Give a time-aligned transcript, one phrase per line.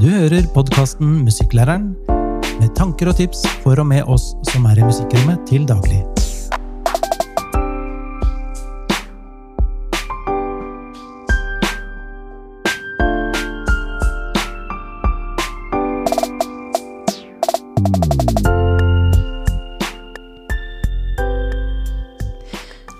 [0.00, 1.90] Du hører podkasten Musikklæreren,
[2.60, 6.00] med tanker og tips for og med oss som er i musikkrommet til daglig.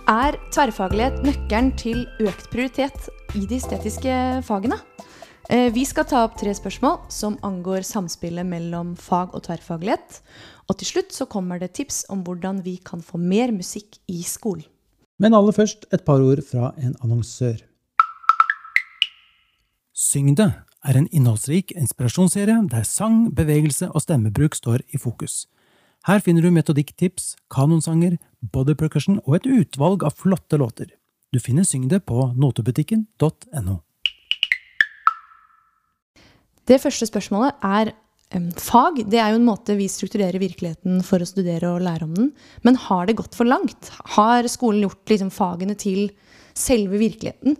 [0.04, 4.76] Er tverrfaglighet nøkkelen til økt prioritet i de estetiske fagene?
[5.50, 10.20] Eh, Vi skal ta opp tre spørsmål som angår samspillet mellom fag og tverrfaglighet.
[10.70, 14.22] Og til slutt så kommer det tips om hvordan vi kan få mer musikk i
[14.22, 14.62] skolen.
[15.18, 17.58] Men aller først et par ord fra en annonsør.
[19.92, 20.52] Syng det
[20.86, 25.48] er en innholdsrik inspirasjonsserie der sang, bevegelse og stemmebruk står i fokus.
[26.06, 30.94] Her finner du metodikktips, kanonsanger, body percussion og et utvalg av flotte låter.
[31.34, 33.80] Du finner Syng det på notebutikken.no.
[36.70, 37.92] Det første spørsmålet er
[38.62, 39.02] fag.
[39.10, 42.30] Det er jo en måte vi strukturerer virkeligheten for å studere og lære om den.
[42.62, 43.90] Men har det gått for langt?
[44.14, 46.12] Har skolen gjort liksom, fagene til
[46.54, 47.58] selve virkeligheten?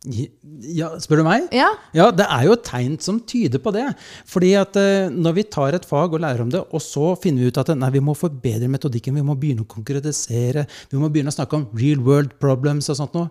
[0.00, 1.50] Ja, spør du meg?
[1.52, 3.84] Ja, Ja, det er jo et tegn som tyder på det.
[4.24, 7.42] Fordi at eh, når vi tar et fag og lærer om det, og så finner
[7.42, 11.10] vi ut at nei, vi må forbedre metodikken, vi må begynne å konkretisere, vi må
[11.10, 13.28] begynne å snakke om real world problems og sånt noe.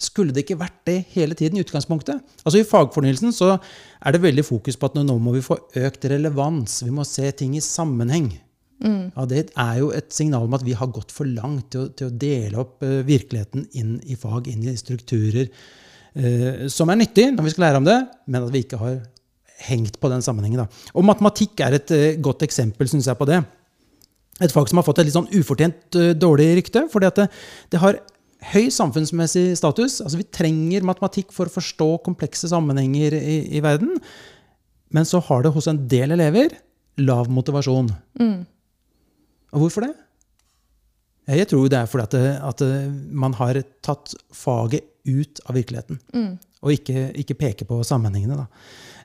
[0.00, 2.18] Skulle det ikke vært det hele tiden i utgangspunktet?
[2.42, 6.08] Altså I fagfornyelsen så er det veldig fokus på at nå må vi få økt
[6.10, 8.32] relevans, vi må se ting i sammenheng.
[8.84, 11.88] Ja, Det er jo et signal om at vi har gått for langt til å,
[11.96, 15.48] til å dele opp uh, virkeligheten inn i fag, inn i strukturer,
[16.18, 18.98] uh, som er nyttig når vi skal lære om det, men at vi ikke har
[19.64, 20.64] hengt på den sammenhengen.
[20.64, 20.90] Da.
[20.98, 23.40] Og matematikk er et uh, godt eksempel synes jeg, på det.
[24.42, 27.28] Et fag som har fått et litt sånn ufortjent dårlig rykte, fordi at det,
[27.70, 28.00] det har
[28.52, 30.00] høy samfunnsmessig status.
[30.04, 33.96] Altså Vi trenger matematikk for å forstå komplekse sammenhenger i, i verden.
[34.94, 36.54] Men så har det hos en del elever
[37.02, 37.90] lav motivasjon.
[39.54, 39.94] Og hvorfor det?
[41.34, 42.80] Jeg tror det er fordi at, det, at det,
[43.16, 46.00] man har tatt faget ut av virkeligheten.
[46.64, 48.36] Og ikke, ikke peker på sammenhengene.
[48.42, 48.46] Da.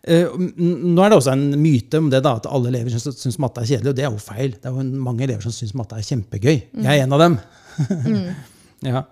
[0.04, 3.40] Eh, Nå er det også en myte om det da, at alle elever syns, syns
[3.42, 4.54] matte er kjedelig, og det er jo feil.
[4.56, 6.56] Det er jo mange elever som syns matte er kjempegøy.
[6.84, 7.40] Jeg er en av dem.
[8.92, 9.06] ja.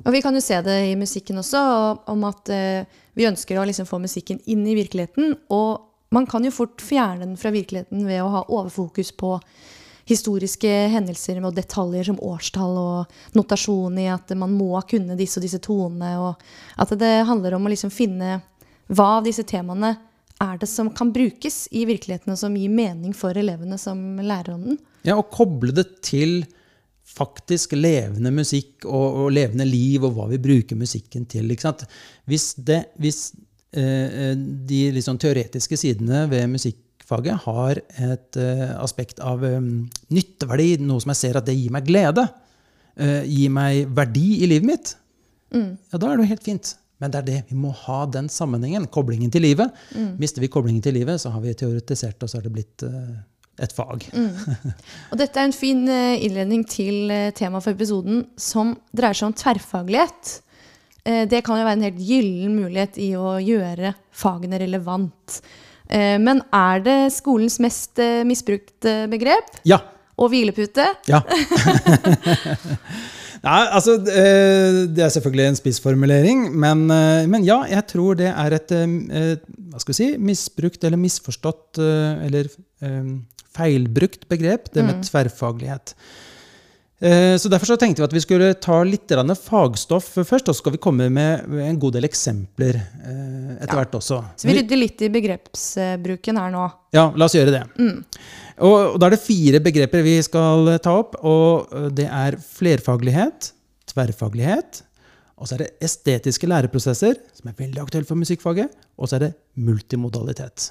[0.00, 1.60] Og vi kan jo se det i musikken også,
[2.10, 2.88] om at eh,
[3.18, 5.36] vi ønsker å liksom få musikken inn i virkeligheten.
[5.52, 9.36] Og man kan jo fort fjerne den fra virkeligheten ved å ha overfokus på
[10.08, 15.46] historiske hendelser og detaljer som årstall og notasjon i at man må kunne disse og
[15.46, 16.14] disse tonene.
[16.20, 18.40] Og at det handler om å liksom finne
[18.92, 19.94] hva av disse temaene
[20.42, 24.56] er det som kan brukes i virkeligheten, og som gir mening for elevene som lærer
[24.56, 24.80] om den.
[25.06, 26.42] Ja, og koble det til
[27.12, 31.52] faktisk levende musikk og, og levende liv, og hva vi bruker musikken til.
[32.28, 33.20] Hvis, det, hvis
[33.76, 39.60] eh, de litt sånn teoretiske sidene ved musikkfaget har et eh, aspekt av eh,
[40.12, 42.28] nytteverdi, noe som jeg ser at det gir meg glede,
[42.96, 44.94] eh, gir meg verdi i livet mitt,
[45.92, 46.76] ja, da er det jo helt fint.
[47.02, 49.72] Men det er det, vi må ha den sammenhengen, koblingen til livet.
[50.22, 53.16] Mister vi koblingen til livet, så har vi teoretisert, og så har det blitt eh,
[53.60, 54.06] et fag.
[55.12, 59.28] Og dette er en fin eh, innledning til eh, temaet for episoden, som dreier seg
[59.28, 60.38] om tverrfaglighet.
[61.04, 65.42] Eh, Det kan jo være en helt gyllen mulighet i å gjøre fagene relevant.
[65.92, 69.58] Men er det skolens mest misbrukte begrep?
[69.68, 69.76] Ja,
[70.16, 70.86] Og hvilepute?
[71.10, 71.18] Ja.
[73.42, 76.86] Nei, altså, Det er selvfølgelig en spissformulering, men,
[77.28, 82.48] men ja, jeg tror det er et hva skal vi si, misbrukt eller misforstått eller
[83.56, 85.94] feilbrukt begrep, det med tverrfaglighet.
[87.02, 90.60] Eh, Så Derfor så tenkte vi at vi skulle ta litt fagstoff først, og så
[90.62, 94.20] skal vi komme med en god del eksempler etter etter hvert også.
[94.36, 96.70] Så vi rydder litt i begrepsbruken her nå.
[96.94, 97.64] Ja, la oss gjøre det.
[98.58, 101.16] Og, og Da er det fire begreper vi skal eh, ta opp.
[101.22, 103.52] og eh, Det er flerfaglighet,
[103.92, 104.82] tverrfaglighet,
[105.42, 109.24] og så er det estetiske læreprosesser, som er veldig aktuelt for musikkfaget, og så er
[109.26, 110.70] det multimodalitet.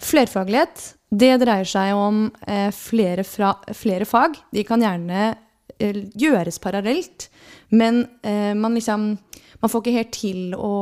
[0.00, 4.36] Flerfaglighet det dreier seg om eh, flere, fra, flere fag.
[4.54, 5.32] De kan gjerne
[5.78, 7.26] eh, gjøres parallelt,
[7.74, 9.10] men eh, man, liksom,
[9.60, 10.76] man får ikke helt til å,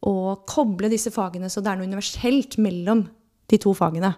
[0.00, 0.14] å
[0.48, 3.04] koble disse fagene så det er noe universelt mellom
[3.48, 4.14] de to fagene.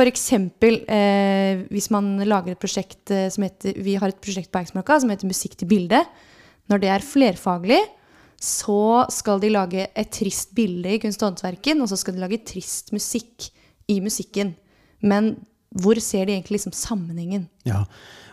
[0.00, 4.96] Eksempel eh, hvis man lager et prosjekt som heter Vi har et prosjekt på Eiksmarka
[5.02, 5.98] som heter Musikk til bilde.
[6.70, 7.80] Når det er flerfaglig,
[8.40, 12.22] så skal de lage et trist bilde i kunst- og håndverken, og så skal de
[12.22, 13.50] lage trist musikk
[13.90, 14.54] i musikken.
[15.04, 15.34] Men
[15.70, 17.46] hvor ser de egentlig liksom sammenhengen?
[17.68, 17.84] Ja.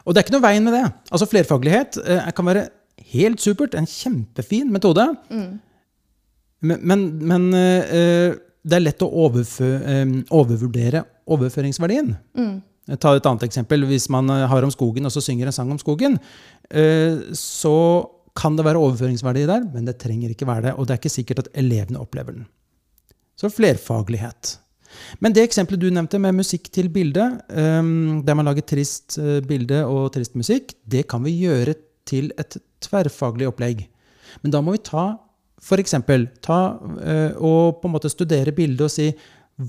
[0.05, 0.85] Og det er ikke noe veien med det.
[1.11, 2.67] Altså Flerfaglighet eh, kan være
[3.11, 5.05] helt supert, en kjempefin metode.
[6.63, 8.31] Men, men, men eh,
[8.63, 12.15] det er lett å overfø, eh, overvurdere overføringsverdien.
[12.95, 13.83] Ta et annet eksempel.
[13.89, 16.15] Hvis man eh, har om skogen, og så synger en sang om skogen,
[16.71, 17.75] eh, så
[18.37, 20.77] kan det være overføringsverdi der, men det trenger ikke være det.
[20.77, 22.47] Og det er ikke sikkert at elevene opplever den.
[23.37, 24.57] Så flerfaglighet.
[25.21, 29.39] Men det eksempelet du nevnte med musikk til bilde, um, der man lager trist uh,
[29.45, 31.75] bilde og trist musikk, det kan vi gjøre
[32.07, 33.87] til et tverrfaglig opplegg.
[34.43, 35.09] Men da må vi ta
[35.61, 35.97] f.eks.
[36.45, 39.11] ta uh, og på en måte studere bildet og si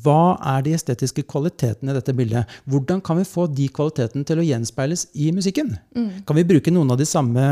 [0.05, 2.59] hva er de estetiske kvalitetene i dette bildet?
[2.69, 5.73] Hvordan kan vi få de kvalitetene til å gjenspeiles i musikken?
[6.29, 7.47] Kan vi bruke noen av de samme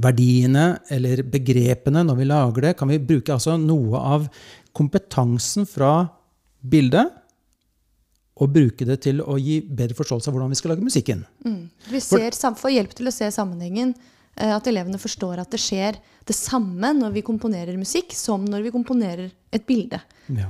[0.00, 2.76] verdiene eller begrepene når vi lager det?
[2.78, 4.28] Kan vi bruke altså noe av
[4.76, 6.08] kompetansen fra
[6.62, 7.10] bildet
[8.42, 11.26] og bruke det til å gi bedre forståelse av hvordan vi skal lage musikken?
[11.90, 13.92] Vi ser, får hjelp til å se sammenhengen.
[14.36, 18.68] eh, At elevene forstår at det skjer det samme når vi komponerer musikk, som når
[18.68, 20.00] vi komponerer et bilde.
[20.32, 20.48] Ja.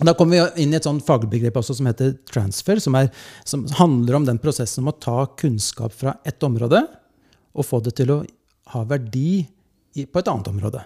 [0.00, 3.12] Da kommer vi inn i et sånt fagbegrep også som heter transfer, som, er,
[3.44, 6.80] som handler om den prosessen om å ta kunnskap fra ett område
[7.52, 8.22] og få det til å
[8.72, 10.84] ha verdi i, på et annet område.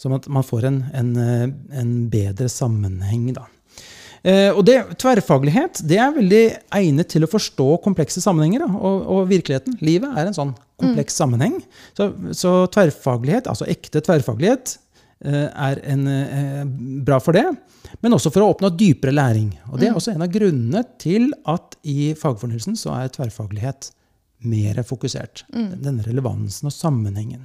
[0.00, 3.28] Sånn at man får en, en, eh, en bedre sammenheng.
[3.36, 3.46] Da.
[4.22, 6.42] Eh, og det, tverrfaglighet det er veldig
[6.78, 8.64] egnet til å forstå komplekse sammenhenger.
[8.64, 11.58] Da, og, og virkeligheten, livet, er en sånn kompleks sammenheng.
[11.98, 14.76] Så, så tverrfaglighet, altså ekte tverrfaglighet,
[15.26, 16.62] eh, er en, eh,
[17.06, 17.48] bra for det.
[18.02, 19.50] Men også for å oppnå dypere læring.
[19.70, 23.90] Og det er også en av grunnene til at i fagfornyelsen så er tverrfaglighet
[24.44, 25.44] mer fokusert.
[25.52, 27.44] Denne relevansen og sammenhengen.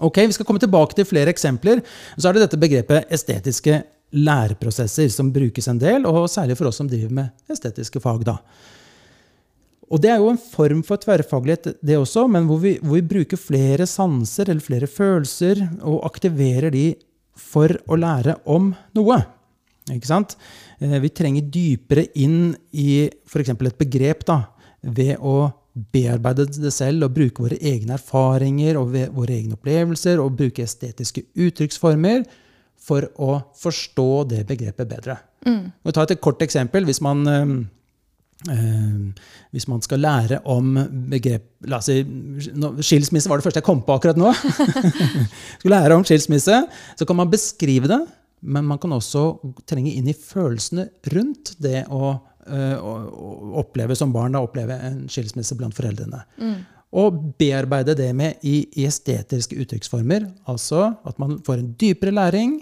[0.00, 1.82] Ok, Vi skal komme tilbake til flere eksempler.
[2.16, 3.82] Så er det dette begrepet estetiske
[4.16, 8.24] læreprosesser, som brukes en del, og særlig for oss som driver med estetiske fag.
[8.24, 8.38] da.
[9.90, 13.02] Og Det er jo en form for tverrfaglighet, det også, men hvor vi, hvor vi
[13.02, 16.94] bruker flere sanser eller flere følelser og aktiverer de
[17.36, 19.18] for å lære om noe.
[19.90, 20.36] Ikke sant?
[20.80, 23.50] Eh, Vi trenger dypere inn i f.eks.
[23.50, 24.44] et begrep da,
[24.82, 25.52] ved å
[25.92, 31.24] bearbeide det selv og bruke våre egne erfaringer og våre egne opplevelser og bruke estetiske
[31.38, 32.24] uttrykksformer
[32.80, 35.18] for å forstå det begrepet bedre.
[35.84, 36.84] Vi tar et kort eksempel.
[36.88, 37.26] Hvis man,
[38.48, 39.12] eh,
[39.52, 40.72] hvis man skal lære om
[41.10, 42.04] begrep la oss si,
[42.80, 44.32] Skilsmisse var det første jeg kom på akkurat nå.
[45.60, 46.62] skal lære om skilsmisse,
[46.96, 48.00] så kan man beskrive det,
[48.40, 52.16] men man kan også trenge inn i følelsene rundt det å
[52.48, 56.22] oppleve som barn, da, oppleve en skilsmisse blant foreldrene.
[56.96, 60.24] Og bearbeide det med i, i estetiske uttrykksformer.
[60.50, 62.56] Altså at man får en dypere læring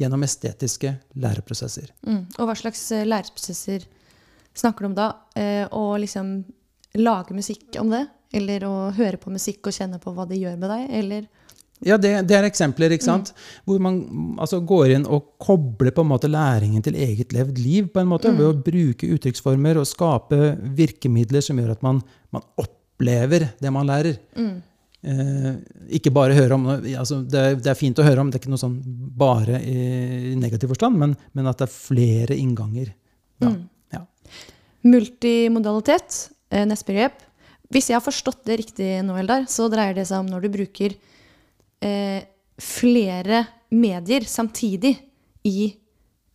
[0.00, 1.92] gjennom estetiske læreprosesser.
[2.06, 2.24] Mm.
[2.38, 3.86] Og hva slags eh, læreprosesser
[4.58, 5.08] snakker du om da?
[5.38, 6.34] Eh, å liksom
[7.00, 8.04] lage musikk om det?
[8.32, 10.84] Eller å høre på musikk og kjenne på hva det gjør med deg?
[11.00, 11.28] Eller
[11.86, 13.32] Ja, det, det er eksempler, ikke sant?
[13.66, 13.96] Hvor man
[14.40, 18.10] altså, går inn og kobler på en måte læringen til eget levd liv på en
[18.10, 21.98] måte, ved å bruke uttrykksformer og skape virkemidler som gjør at man,
[22.34, 24.20] man opplever det man lærer.
[25.02, 25.50] Eh,
[25.98, 28.44] ikke bare høre om altså, det, er, det er fint å høre om, det er
[28.44, 28.76] ikke noe sånn
[29.18, 32.92] bare i, negativ forstand, men, men at det er flere innganger.
[33.42, 33.56] Da.
[33.96, 34.04] Ja.
[34.86, 37.18] multimodalitet, eh, neste begrep.
[37.72, 40.54] Hvis jeg har forstått det riktig, nå, Eldar, så dreier det seg om når du
[40.60, 40.94] bruker
[41.82, 42.22] eh,
[42.62, 44.94] flere medier samtidig
[45.48, 45.72] i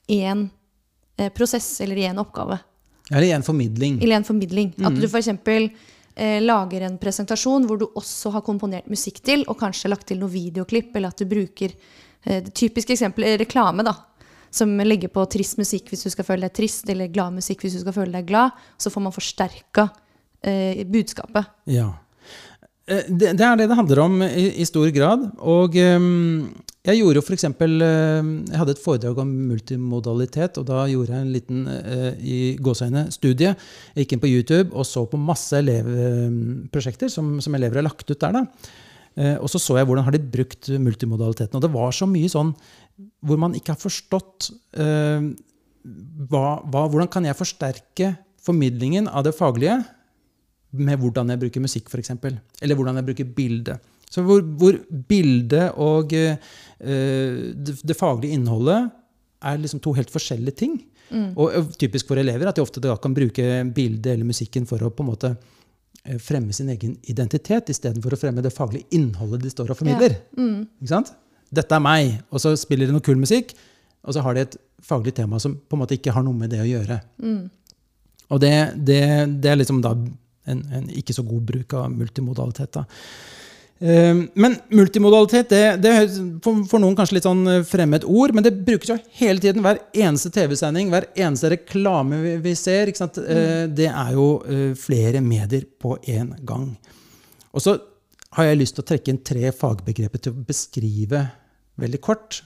[0.07, 0.47] én
[1.17, 2.59] eh, prosess eller i én oppgave.
[3.11, 4.01] Eller en formidling.
[4.03, 4.73] Eller en formidling.
[4.83, 5.29] At du f.eks.
[6.17, 10.17] Eh, lager en presentasjon hvor du også har komponert musikk til, og kanskje lagt til
[10.17, 13.93] noe videoklipp, eller at du bruker eh, det typiske eksempelet er reklame, da.
[14.49, 17.77] Som legger på trist musikk hvis du skal føle deg trist, eller glad musikk hvis
[17.77, 18.57] du skal føle deg glad.
[18.81, 19.89] Så får man forsterka
[20.41, 21.53] eh, budskapet.
[21.69, 21.91] Ja.
[22.87, 25.27] Eh, Det, det er det det handler om i, i stor grad.
[25.43, 26.47] Og um,
[26.87, 27.43] jeg gjorde jo f.eks.
[27.43, 33.09] Jeg hadde et foredrag om multimodalitet, og da gjorde jeg en liten uh, i gåseøyne
[33.11, 33.51] studie.
[33.93, 38.07] Jeg gikk inn på YouTube og så på masse elevprosjekter som, som elever har lagt
[38.07, 38.39] ut der.
[38.39, 38.45] da.
[39.17, 41.59] Uh, Og så så jeg hvordan har de brukt multimodaliteten.
[41.59, 42.55] Og det var så mye sånn
[43.21, 44.47] hvor man ikke har forstått
[44.79, 45.27] uh,
[46.31, 48.15] hva, hva, hvordan kan jeg forsterke
[48.47, 49.81] formidlingen av det faglige
[50.79, 52.13] med hvordan jeg bruker musikk, f.eks.
[52.61, 53.77] Eller hvordan jeg bruker bilde.
[54.07, 54.77] Så hvor, hvor
[55.09, 56.37] bildet og uh,
[56.79, 58.87] det, det faglige innholdet
[59.43, 60.77] er liksom to helt forskjellige ting.
[61.37, 64.91] Og eh, typisk for elever at de ofte kan bruke bildet eller musikken for å
[64.91, 65.29] på en måte
[66.03, 70.17] eh, fremme sin egen identitet, istedenfor å fremme det faglige innholdet de står og formidler.
[70.81, 71.13] Ikke sant?
[71.53, 73.53] Dette er meg, og så spiller de noe kul musikk,
[74.03, 76.51] og så har de et faglig tema som på en måte ikke har noe med
[76.51, 76.99] det å gjøre.
[78.27, 79.01] Og det, det,
[79.39, 79.93] det er liksom da
[80.47, 82.77] en, en ikke så god bruk av multimodalitet.
[82.77, 82.85] Da.
[83.79, 86.07] Eh, men multimodalitet det, det er
[86.41, 89.61] for, noen kanskje litt sånn eh, fremmed ord, men det brukes jo hele tiden.
[89.65, 93.75] Hver eneste TV-sending, hver eneste reklame vi, vi ser, mm.
[93.77, 94.27] det er jo
[94.81, 96.71] flere medier på én gang.
[97.53, 97.77] Og så
[98.37, 101.23] har jeg lyst til å trekke inn tre fagbegreper til å beskrive
[101.77, 102.41] veldig kort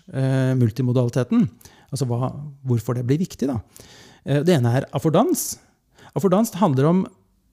[0.60, 1.46] multimodaliteten.
[1.91, 2.29] Altså hva,
[2.67, 3.48] hvorfor det blir viktig.
[3.50, 3.58] Da.
[4.43, 5.55] Det ene er affordans.
[6.15, 7.01] Affordans handler om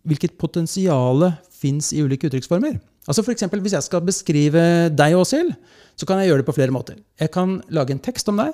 [0.06, 2.78] hvilket potensial fins i ulike uttrykksformer.
[3.08, 4.62] Altså for eksempel, Hvis jeg skal beskrive
[4.92, 5.54] deg, Åshild,
[5.96, 6.98] så kan jeg gjøre det på flere måter.
[7.18, 8.52] Jeg kan lage en tekst om deg.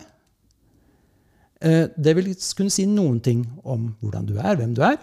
[1.61, 4.99] Eh, det vil kunne si noen ting om hvordan du er, hvem du er.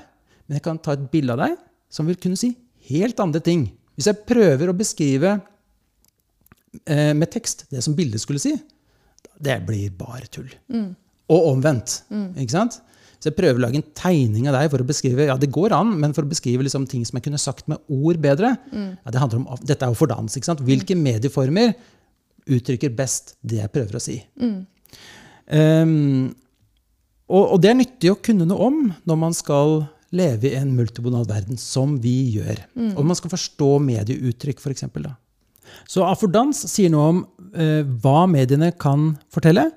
[0.48, 1.58] Men jeg kan ta et bilde av deg
[1.92, 2.54] som vil kunne si
[2.90, 3.68] helt andre ting.
[3.96, 5.36] Hvis jeg prøver å beskrive
[6.86, 8.56] eh, med tekst det som bildet skulle si,
[9.42, 10.50] det blir bare tull.
[10.72, 10.94] Mm.
[11.32, 12.02] Og omvendt.
[12.10, 12.32] Mm.
[12.40, 12.80] ikke sant?
[13.22, 15.76] Så jeg prøver å lage en tegning av deg for å beskrive ja, det går
[15.78, 18.56] an, men for å beskrive liksom ting som jeg kunne sagt med ord bedre.
[18.74, 18.88] Mm.
[18.98, 20.38] Ja, det handler om, dette er jo for dans.
[20.38, 20.64] ikke sant?
[20.66, 21.04] Hvilke mm.
[21.06, 21.76] medieformer
[22.50, 24.18] uttrykker best det jeg prøver å si?
[24.42, 24.58] Mm.
[25.52, 26.32] Um,
[27.30, 30.74] og, og, det er nyttig å kunne noe om når man skal leve i en
[30.76, 32.66] multibonal verden, som vi gjør.
[32.74, 32.96] Mm.
[32.98, 35.16] Og man skal forstå medieuttrykk, for eksempel, da.
[35.88, 37.22] Så affordans sier noe om
[37.56, 39.70] eh, hva mediene kan fortelle.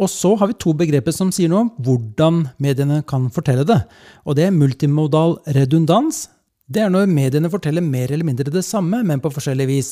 [0.00, 3.82] Og så har vi to begreper som sier noe om hvordan mediene kan fortelle det.
[4.24, 6.24] Og det er multimodal redundans.
[6.70, 9.88] Det er når mediene forteller mer eller mindre det samme, men på forskjellig vis.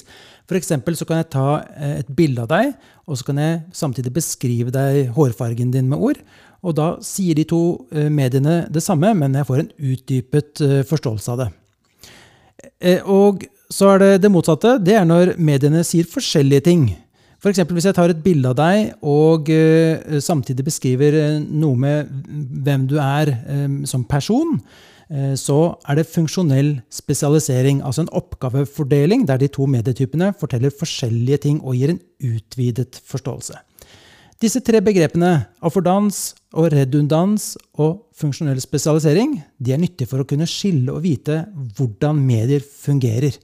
[0.48, 2.72] For så kan jeg ta eh, et bilde av deg,
[3.04, 6.22] og så kan jeg samtidig beskrive deg hårfargen din med ord.
[6.62, 10.80] Og da sier de to eh, mediene det samme, men jeg får en utdypet eh,
[10.88, 11.50] forståelse av det.
[13.10, 13.42] Og
[13.74, 14.78] så er det det motsatte.
[14.80, 16.88] Det er når mediene sier forskjellige ting.
[17.38, 17.60] F.eks.
[17.70, 22.08] hvis jeg tar et bilde av deg og uh, samtidig beskriver uh, noe med
[22.66, 29.22] hvem du er um, som person, uh, så er det funksjonell spesialisering, altså en oppgavefordeling
[29.28, 33.62] der de to medietypene forteller forskjellige ting og gir en utvidet forståelse.
[34.42, 35.32] Disse tre begrepene,
[35.66, 41.40] affordans og redundans og funksjonell spesialisering, de er nyttige for å kunne skille og vite
[41.78, 43.34] hvordan medier fungerer.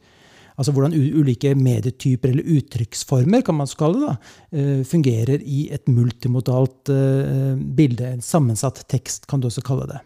[0.55, 4.15] Altså hvordan ulike medietyper eller uttrykksformer kan man skalle det,
[4.61, 8.07] eh, fungerer i et multimodalt eh, bilde.
[8.07, 10.01] En sammensatt tekst, kan du også kalle det.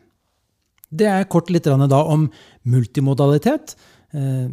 [0.88, 2.30] Det er kort litt om
[2.64, 3.76] multimodalitet.
[4.16, 4.48] Eh,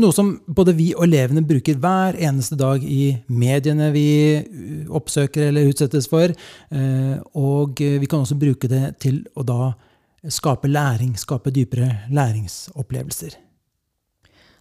[0.00, 5.68] noe som både vi og elevene bruker hver eneste dag i mediene vi oppsøker eller
[5.68, 6.32] utsettes for.
[7.36, 9.74] Og vi kan også bruke det til å da
[10.32, 13.49] skape læring, skape dypere læringsopplevelser.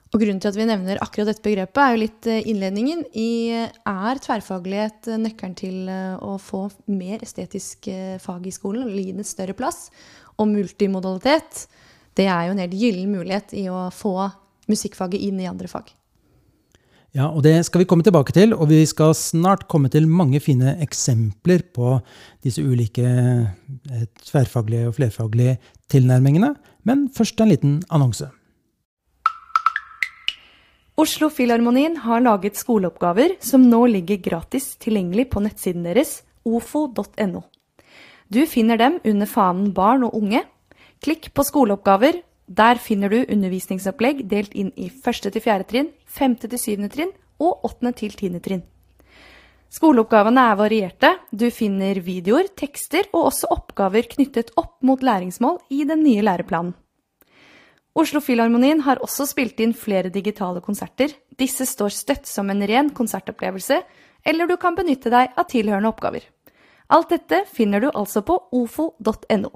[0.10, 3.30] Og Grunnen til at vi nevner akkurat dette begrepet, er jo litt eh, innledningen i
[3.54, 7.92] Er tverrfaglighet eh, nøkkelen til eh, å få mer estetisk
[8.24, 9.92] fag i skolen, eller gi det større plass?
[10.42, 11.68] Og multimodalitet,
[12.18, 14.16] det er jo en helt gyllen mulighet i å få
[14.70, 15.94] musikkfaget inn i andre fag.
[17.14, 20.42] Ja, og det skal vi komme tilbake til, og vi skal snart komme til mange
[20.42, 21.96] fine eksempler på
[22.46, 23.14] disse ulike
[24.26, 25.58] tverrfaglige og flerfaglige
[25.90, 26.54] tilnærmingene.
[26.86, 28.30] Men først en liten annonse.
[31.00, 37.44] Oslo Filharmonien har laget skoleoppgaver som nå ligger gratis tilgjengelig på nettsiden deres ofo.no.
[38.28, 40.42] Du finner dem under fanen barn og unge.
[41.00, 42.20] Klikk på skoleoppgaver.
[42.50, 45.30] Der finner du undervisningsopplegg delt inn i 1.
[45.30, 45.70] til 4.
[45.70, 46.36] trinn, 5.
[46.44, 46.90] til 7.
[46.92, 47.94] trinn og 8.
[48.02, 48.44] til 10.
[48.44, 48.66] trinn.
[49.72, 51.14] Skoleoppgavene er varierte.
[51.32, 56.76] Du finner videoer, tekster og også oppgaver knyttet opp mot læringsmål i den nye læreplanen.
[57.98, 61.14] Oslo Filharmonien har også spilt inn flere digitale konserter.
[61.40, 63.82] Disse står støtt som en ren konsertopplevelse,
[64.30, 66.28] eller du kan benytte deg av tilhørende oppgaver.
[66.94, 69.52] Alt dette finner du altså på ofo.no.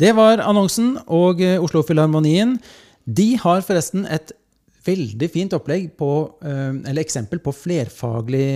[0.00, 2.56] Det var annonsen, og eh, Oslo Filharmonien
[3.04, 4.32] de har forresten et
[4.86, 8.46] veldig fint opplegg på, eh, eller eksempel på flerfaglig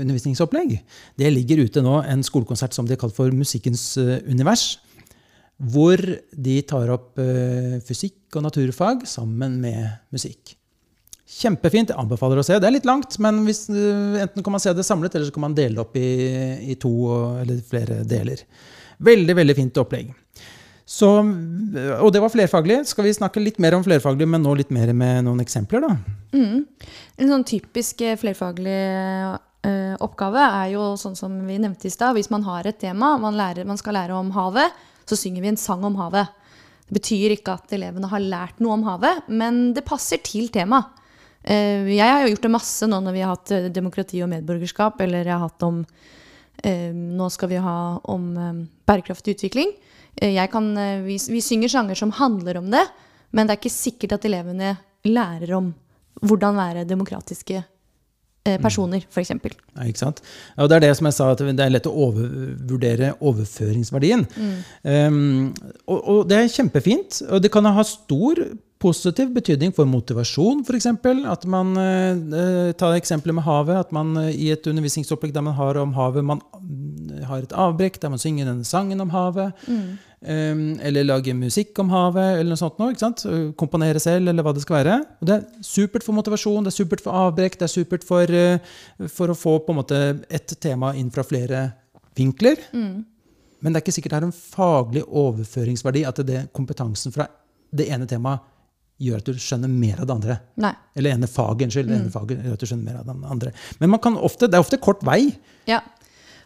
[0.00, 0.78] undervisningsopplegg.
[1.20, 4.78] Det ligger ute nå en skolekonsert som de har kalt for Musikkens eh, univers
[5.56, 10.56] hvor de tar opp uh, fysikk og naturfag sammen med musikk.
[11.26, 11.90] Kjempefint.
[11.90, 12.58] Jeg anbefaler å se.
[12.60, 15.46] Det er litt langt, men hvis, enten kan man se det samlet, eller så kan
[15.48, 16.10] man dele det opp i,
[16.70, 16.92] i to
[17.40, 18.44] eller flere deler.
[19.02, 20.12] Veldig, veldig fint opplegg.
[20.86, 21.08] Så,
[21.98, 22.78] og det var flerfaglig.
[22.86, 25.96] Skal vi snakke litt mer om flerfaglig, men nå litt mer med noen eksempler, da?
[26.36, 26.62] Mm.
[27.18, 28.76] En sånn typisk eh, flerfaglig
[29.66, 32.14] uh, oppgave er jo sånn som vi nevnte i stad.
[32.14, 35.52] Hvis man har et tema, man, lærer, man skal lære om havet, så synger vi
[35.52, 36.32] en sang om havet.
[36.86, 40.92] Det betyr ikke at elevene har lært noe om havet, men det passer til temaet.
[41.46, 44.30] Eh, jeg har jo gjort det masse nå når vi har hatt eh, demokrati og
[44.32, 45.84] medborgerskap, eller jeg har hatt om
[46.66, 47.76] eh, Nå skal vi ha
[48.10, 48.32] om
[48.86, 49.74] bærekraftig utvikling.
[50.16, 50.70] Kan,
[51.04, 52.86] vi, vi synger sanger som handler om det,
[53.30, 54.70] Men det er ikke sikkert at elevene
[55.04, 55.74] lærer om
[56.24, 57.60] hvordan være demokratiske
[58.62, 59.32] personer, f.eks.
[59.36, 60.22] Ja, ikke sant?
[60.56, 64.26] Og det er det som jeg sa, at det er lett å overvurdere overføringsverdien.
[64.82, 65.50] Um,
[65.86, 67.22] og, og det er kjempefint.
[67.30, 68.42] Og det kan ha stor
[68.82, 70.88] positiv betydning for motivasjon, f.eks.
[71.32, 73.78] At man uh, tar eksempelet med havet.
[73.86, 77.56] At man uh, i et undervisningsopplegg der man har om havet, man mm, har et
[77.56, 79.66] avbrekk der man synger denne sangen om havet.
[79.68, 82.78] Um, eller lage musikk om havet, eller noe sånt.
[82.80, 83.24] Noe, ikke sant?
[83.60, 84.96] Komponere selv, eller hva det skal være.
[85.20, 88.22] Og det er supert for motivasjon, det er supert for avbrekk, det er supert for,
[88.30, 88.58] eh,
[89.12, 91.72] for å få på en måte et tema inn fra flere
[92.16, 92.56] vinkler.
[92.72, 97.26] Men det er ikke sikkert det er en faglig overføringsverdi at det kompetansen fra
[97.74, 98.40] det ene temaet
[99.02, 100.36] gjør at du skjønner mer av det andre.
[100.64, 100.72] Nei.
[100.96, 101.90] Eller ene faget, unnskyld.
[101.90, 103.52] Det ene faget gjør at du skjønner mer av det andre.
[103.82, 105.36] Men man kan ofte, det er ofte kort vei.
[105.68, 105.82] Ja.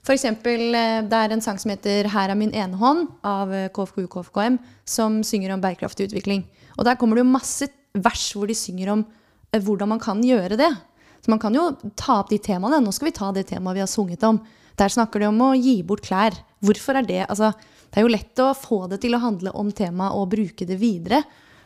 [0.07, 3.52] For eksempel, eh, det er en sang som heter 'Her er min ene hånd' av
[3.52, 6.45] eh, KFKU KFKM, som synger om bærekraftig utvikling.
[6.78, 9.04] Og der kommer det jo masse vers hvor de synger om
[9.52, 10.73] eh, hvordan man kan gjøre det.
[11.21, 12.80] Så man kan jo ta opp de temaene.
[12.80, 14.40] Nå skal vi ta det temaet vi har sunget om.
[14.76, 16.33] Der snakker de om å gi bort klær.
[16.64, 17.52] Hvorfor er det altså,
[17.90, 20.78] Det er jo lett å få det til å handle om temaet og bruke det
[20.78, 21.25] videre.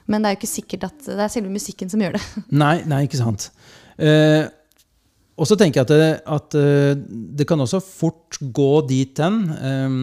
[0.09, 2.23] Men det er jo ikke sikkert at det er selve musikken som gjør det.
[2.65, 3.51] Nei, nei ikke sant.
[4.01, 4.49] Eh,
[5.35, 6.95] og så tenker jeg at, det, at eh,
[7.39, 9.97] det kan også fort gå dit hen um,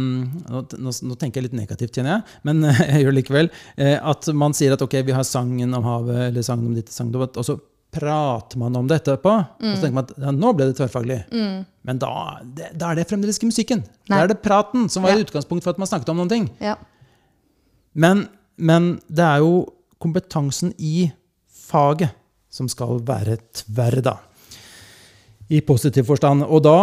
[0.44, 3.52] nå, nå, tenker jeg litt negativt, kjenner jeg, men jeg gjør det likevel.
[3.80, 6.92] Eh, at man sier at ok, vi har sangen om havet, eller sangen om ditt,
[6.92, 7.56] sangen om datt, og så
[7.92, 9.32] prater man om det etterpå.
[9.60, 11.18] Og så tenker man at ja, nå ble det tverrfaglig.
[11.88, 12.12] Men da,
[12.56, 13.82] det, da er det fremdeles ikke musikken.
[14.08, 14.14] Nei.
[14.14, 15.24] Da er det praten som var Ja.
[15.26, 16.48] utgangspunkt for at man snakket om noen ting.
[16.64, 16.78] Ja.
[17.92, 19.66] Men, men det er jo
[20.02, 21.10] kompetansen i
[21.68, 22.16] faget
[22.52, 24.18] som skal være tverr, da.
[25.52, 26.46] I positiv forstand.
[26.48, 26.76] Og da,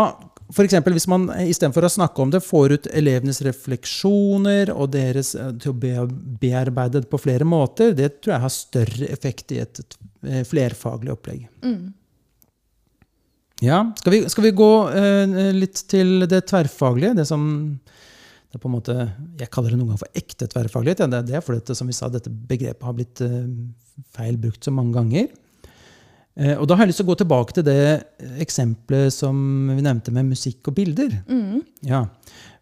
[0.53, 0.75] f.eks.
[0.93, 5.73] hvis man istedenfor å snakke om det, får ut elevenes refleksjoner og deres eh, til
[5.73, 6.09] å be-
[6.43, 9.81] bearbeide det på flere måter, det tror jeg har større effekt i et
[10.27, 11.47] eh, flerfaglig opplegg.
[13.65, 17.17] Ja, skal vi, skal vi gå eh, litt til det tverrfaglige?
[17.19, 17.49] Det som
[18.49, 18.95] det er på en måte,
[19.37, 21.03] Jeg kaller det noen ganger for ekte tverrfaglighet.
[21.03, 23.43] Ja, det, det er fordi at, som vi sa, dette begrepet har blitt eh,
[24.17, 25.27] feil brukt så mange ganger.
[26.39, 27.81] Eh, og da har jeg lyst til å gå tilbake til det
[28.45, 29.39] eksempelet som
[29.73, 31.17] vi nevnte med musikk og bilder.
[31.87, 32.05] Ja.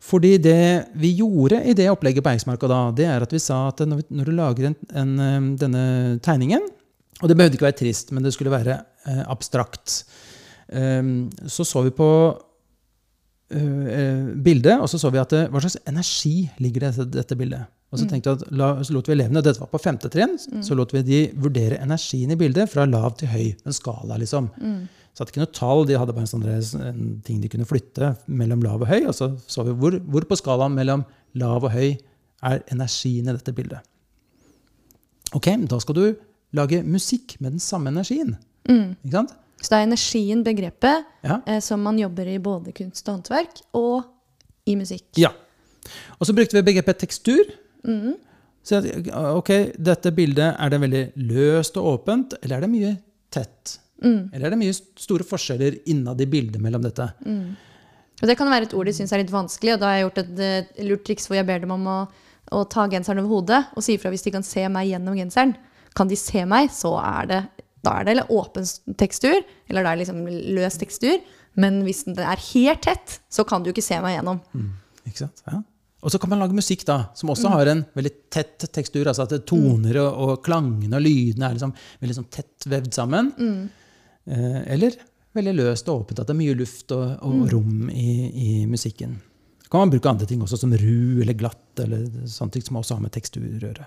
[0.06, 3.66] Fordi det vi gjorde i det opplegget på Eiksmarka da, det er at vi sa
[3.72, 5.84] at når, du lager en, en, eh, denne
[6.24, 6.64] tegningen
[7.22, 10.02] Og det behøvde ikke være trist, men det skulle være eh, abstrakt.
[10.66, 15.78] Um, så så vi på uh, bildet, og så så vi at det, hva slags
[15.86, 17.70] energi ligger det i dette bildet.
[17.94, 20.34] Og så tenkte jeg at la, så lot vi elevene, dette var på femte trinn,
[20.64, 23.52] så lot vi de vurdere energien i bildet fra lav til høy.
[23.64, 24.48] En skala, liksom.
[25.14, 28.10] Så hadde ikke noe tall, de hadde bare en, sånn, en ting de kunne flytte
[28.28, 29.06] mellom lav og høy.
[29.08, 31.06] Og så så vi hvor, hvor på skalaen mellom
[31.38, 31.94] lav og høy
[32.44, 33.80] er energien i dette bildet.
[35.34, 36.04] Ok, da skal du
[36.56, 38.34] lage musikk med den samme energien.
[38.66, 39.32] Ikke sant?
[39.62, 41.38] Så det er energien, begrepet, Ja.
[41.46, 44.04] eh, som man jobber i både kunst og håndverk og
[44.68, 45.06] i musikk.
[45.16, 45.30] Ja.
[46.20, 47.46] Og så brukte vi begrepet tekstur.
[48.66, 52.92] Så at, ok, dette bildet, er det veldig løst og åpent, eller er det mye
[53.30, 53.76] tett?
[54.34, 57.06] Eller er det mye store forskjeller innad i bildet mellom dette?
[58.16, 60.06] Og det kan være et ord de syns er litt vanskelig, og da har jeg
[60.06, 61.98] gjort et et lurt triks hvor jeg ber dem om å,
[62.56, 65.54] å ta genseren over hodet og si ifra hvis de kan se meg gjennom genseren.
[65.96, 67.40] Kan de se meg, så er det,
[67.86, 68.66] da er det eller åpen
[68.98, 70.26] tekstur, eller da er det liksom
[70.58, 71.22] løs tekstur.
[71.56, 74.42] Men hvis den er helt tett, så kan du ikke se meg gjennom.
[75.06, 75.40] Ikke sant?
[75.46, 75.62] Ja.
[76.06, 79.08] Og så kan man lage musikk da, som også har en veldig tett tekstur.
[79.10, 83.32] altså at toner og, og klangene og lydene er liksom veldig sånn tett vevd sammen.
[84.30, 84.94] Eh, eller
[85.36, 89.18] veldig løst og åpent, at det er mye luft og, og rom i, i musikken.
[89.66, 92.78] Så kan man bruke andre ting også, som ru eller glatt, eller sånne ting som
[92.78, 93.86] også har med tekstur å gjøre.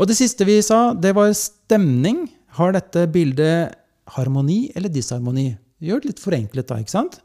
[0.00, 2.24] Og det siste vi sa, det var stemning.
[2.58, 3.78] Har dette bildet
[4.16, 5.52] harmoni eller disharmoni?
[5.82, 7.22] Gjør det litt forenklet da, ikke sant?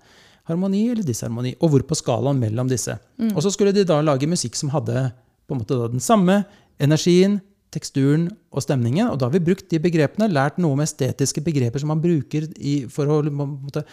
[0.48, 2.96] Harmoni eller disharmoni, og hvor på skalaen mellom disse.
[3.36, 5.10] Og så skulle de da lage musikk som hadde
[5.48, 6.42] på en måte da den samme
[6.84, 7.40] energien,
[7.74, 9.10] teksturen og stemningen.
[9.12, 12.48] Og da har vi brukt de begrepene, lært noe om estetiske begreper som man bruker
[12.58, 13.84] i, for å på en måte,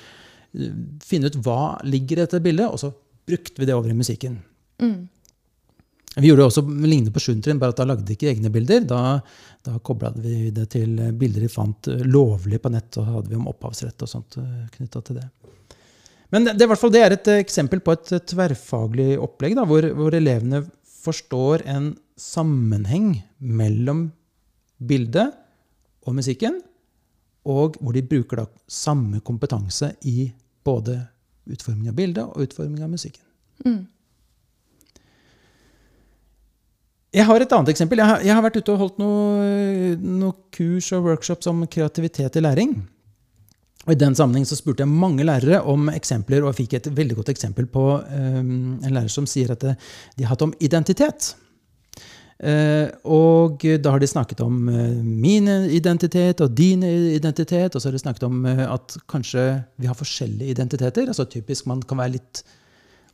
[0.55, 2.93] eh, finne ut hva ligger i dette bildet, og så
[3.27, 4.39] brukte vi det over i musikken.
[6.15, 8.85] Vi gjorde det også lignende på sjuentrinn, bare at da lagde de ikke egne bilder.
[8.87, 9.19] Da,
[9.67, 13.41] da kobla vi det til bilder vi fant eh, lovlig på nett, og hadde vi
[13.41, 14.39] om opphavsrett og sånt
[14.77, 15.27] knytta til det.
[16.35, 19.87] Men det, det, det er et eh, eksempel på et eh, tverrfaglig opplegg, da, hvor,
[19.95, 20.65] hvor elevene
[21.05, 24.09] forstår en sammenheng mellom
[24.83, 25.31] bildet
[26.05, 26.59] og musikken,
[27.47, 30.27] og hvor de bruker da samme kompetanse i
[30.67, 30.97] både
[31.55, 33.23] utforming av bildet og utforming av musikken.
[37.15, 38.01] Jeg har et annet eksempel.
[38.01, 42.41] Jeg har, jeg har vært ute og holdt noen noe kurs og workshops om kreativitet
[42.41, 42.75] i læring.
[43.85, 46.91] Og I den sammenheng så spurte jeg mange lærere om eksempler, og jeg fikk et
[46.97, 51.35] veldig godt eksempel på um, en lærer som sier at de har hatt om identitet.
[52.35, 57.89] Uh, og da har de snakket om uh, min identitet og din identitet, og så
[57.89, 59.45] har de snakket om uh, at kanskje
[59.77, 61.07] vi har forskjellige identiteter.
[61.07, 62.43] altså Typisk man kan, litt,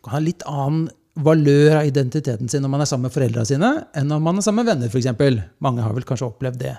[0.05, 0.89] kan ha litt annen
[1.21, 4.47] valør av identiteten sin når man er sammen med foreldra sine, enn når man er
[4.47, 5.51] sammen med venner, f.eks.
[5.65, 6.77] Mange har vel kanskje opplevd det.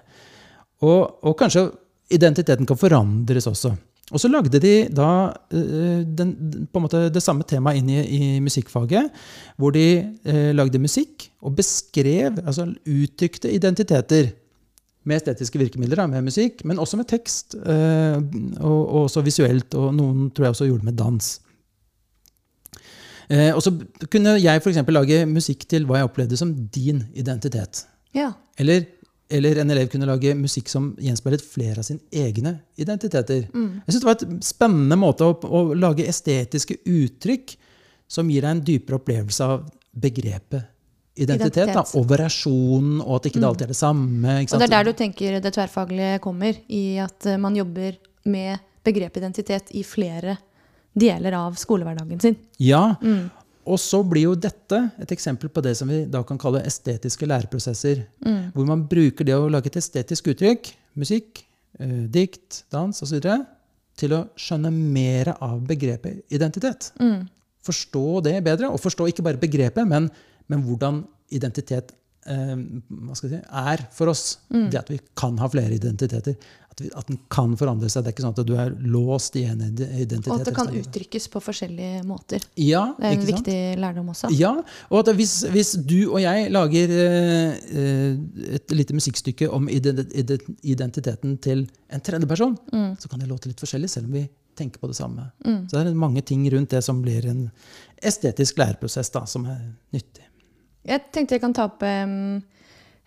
[0.82, 1.68] Og, og, kanskje
[2.12, 3.74] identiteten kan forandres også.
[4.12, 5.08] Og så lagde de da
[5.52, 6.34] den,
[6.68, 9.08] på en måte det samme temaet inn i, i musikkfaget,
[9.56, 14.34] hvor de eh, lagde musikk og beskrev, altså uttrykte identiteter
[15.08, 18.18] med estetiske virkemidler, da, med musikk, men også med tekst, eh,
[18.60, 21.32] og, og, også visuelt, og noen tror jeg også gjorde det med dans.
[23.32, 23.74] Eh, og så
[24.12, 24.82] kunne jeg f.eks.
[24.92, 27.86] lage musikk til hva jeg opplevde som din identitet.
[28.14, 28.34] Ja.
[28.60, 28.84] Eller,
[29.32, 33.48] eller, en elev kunne lage musikk som gjenspeilet flere av sine egne identiteter.
[33.54, 33.82] Mm.
[33.86, 37.56] Jeg synes Det var et spennende måte å, å, lage estetiske uttrykk
[38.12, 40.68] som gir deg en dypere opplevelse av begrepet
[41.16, 41.58] identitet.
[41.58, 41.74] Identitet.
[41.76, 44.38] Da, og variasjonen, og at ikke det alltid er det samme.
[44.42, 47.98] Og det er der du tenker det tverrfaglige kommer, i at eh, man jobber
[48.32, 50.38] med begrepet identitet i flere
[50.98, 52.36] deler av skolehverdagen sin.
[52.60, 52.98] Ja,
[53.66, 57.28] Og så blir jo dette et eksempel på det som vi da kan kalle estetiske
[57.30, 58.04] læreprosesser.
[58.56, 61.44] Hvor man bruker det å lage et estetisk uttrykk, musikk,
[61.80, 63.22] eh, dikt, dans osv.,
[64.02, 66.92] til å skjønne mer av begrepet identitet.
[67.62, 70.10] Forstå det bedre, og forstå ikke bare begrepet, men,
[70.50, 71.92] men hvordan identitet
[72.28, 74.38] eh, jeg si, er for oss.
[74.50, 76.36] Det at vi kan ha flere identiteter.
[76.72, 78.06] At, vi, at den kan forandre seg.
[78.06, 80.30] Det er ikke sånn at du er låst i en identitet.
[80.32, 82.40] Og at det kan uttrykkes på forskjellige måter.
[82.56, 83.42] Ja, Det er en ikke sant?
[83.50, 84.30] viktig lærdom også.
[84.40, 84.54] Ja,
[84.90, 90.48] og at hvis, hvis du og jeg lager eh, et lite musikkstykke om ident- ident-
[90.64, 92.56] identiteten til en tredjeperson,
[93.00, 95.28] så kan det låte litt forskjellig, selv om vi tenker på det samme.
[95.44, 97.50] Så det er mange ting rundt det som blir en
[98.02, 99.60] estetisk læreprosess da, som er
[99.96, 100.24] nyttig.
[100.88, 102.40] Jeg tenkte jeg kan ta opp um,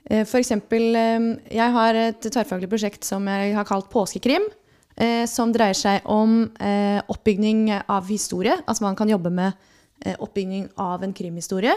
[0.06, 4.46] eksempel em, Jeg har et tverrfaglig prosjekt som jeg har kalt Påskekrim.
[4.96, 8.54] eh, som dreier seg om eh, oppbygning av historie.
[8.66, 9.52] Altså man kan jobbe med
[10.04, 11.74] eh, oppbygning av en krimhistorie.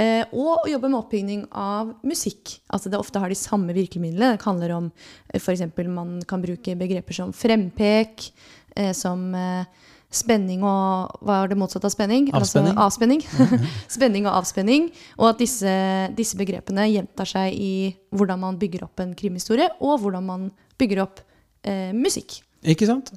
[0.00, 2.60] Eh, og jobbe med oppbygning av musikk.
[2.72, 4.36] Altså det ofte har de samme virkemidlene.
[4.36, 4.90] Det handler om
[5.28, 5.66] eh, f.eks.
[5.88, 8.30] man kan bruke begreper som frempek,
[8.76, 9.66] eh, som eh,
[10.12, 12.28] spenning og Hva er det motsatte av spenning?
[12.36, 12.76] Avspenning.
[12.76, 13.24] Altså avspenning.
[13.96, 14.88] spenning og avspenning.
[15.18, 15.72] Og at disse,
[16.18, 17.72] disse begrepene gjentar seg i
[18.12, 20.48] hvordan man bygger opp en krimhistorie, og hvordan man
[20.80, 21.22] bygger opp
[21.64, 22.40] eh, musikk.
[22.62, 23.12] Ikke sant?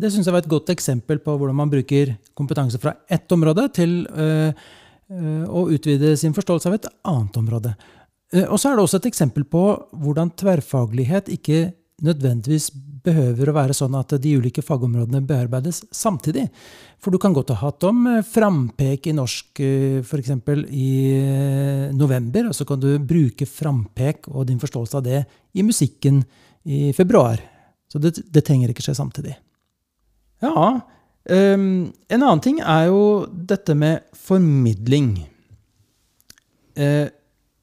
[0.00, 3.66] Det syns jeg var et godt eksempel på hvordan man bruker kompetanse fra ett område
[3.76, 4.52] til øh,
[5.12, 7.74] øh, å utvide sin forståelse av et annet område.
[8.32, 11.72] Eh, Og så er det også et eksempel på hvordan tverrfaglighet ikke
[12.04, 12.70] nødvendigvis
[13.04, 16.46] behøver å være sånn at de ulike fagområdene bearbeides samtidig.
[17.00, 19.62] For du kan godt ha hatt om eh, frampek i norsk
[20.04, 20.32] f.eks.
[20.68, 25.22] i eh, november, og så kan du bruke frampek og din forståelse av det
[25.56, 26.20] i musikken
[26.68, 27.40] i februar.
[27.90, 29.34] Så det, det trenger ikke skje samtidig.
[30.40, 30.80] Ja.
[31.28, 31.64] um,
[32.08, 35.14] en annen ting er jo dette med formidling.
[36.76, 37.08] Eh,